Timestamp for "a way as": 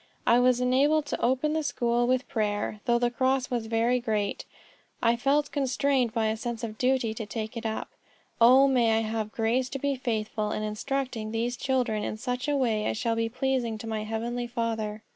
12.47-12.97